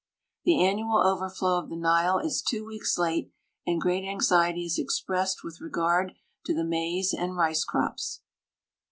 [0.45, 3.31] The annual overtlow of the Nile is two weeks late
[3.67, 6.13] and great anxiety is expressed with regard
[6.45, 8.21] to the maize and rice crops.